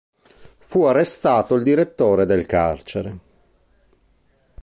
[0.57, 3.19] Fu arrestato il direttore del carcere.